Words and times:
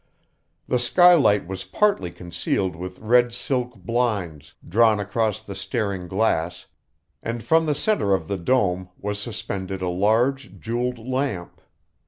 The 0.67 0.79
skylight 0.79 1.45
was 1.45 1.63
partly 1.63 2.09
concealed 2.09 2.75
with 2.75 2.97
red 2.97 3.35
silk 3.35 3.75
blinds, 3.75 4.55
drawn 4.67 4.99
across 4.99 5.41
the 5.41 5.53
staring 5.53 6.07
glass, 6.07 6.65
and 7.21 7.43
from 7.43 7.67
the 7.67 7.75
centre 7.75 8.15
of 8.15 8.27
the 8.27 8.37
dome 8.37 8.89
was 8.97 9.19
suspended 9.21 9.79
a 9.83 9.89
large 9.89 10.59
jewelled 10.59 10.97
lamp. 10.97 11.61